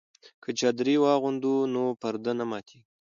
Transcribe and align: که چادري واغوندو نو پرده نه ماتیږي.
که 0.43 0.49
چادري 0.59 0.95
واغوندو 0.99 1.53
نو 1.73 1.83
پرده 2.01 2.31
نه 2.39 2.45
ماتیږي. 2.49 2.79